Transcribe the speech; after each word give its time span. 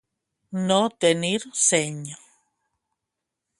No 0.69 0.77
tenir 1.05 1.35
seny. 1.65 2.01